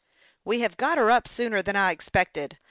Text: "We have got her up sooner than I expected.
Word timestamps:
"We 0.45 0.61
have 0.61 0.77
got 0.77 0.97
her 0.97 1.11
up 1.11 1.27
sooner 1.27 1.61
than 1.61 1.75
I 1.75 1.91
expected. 1.91 2.57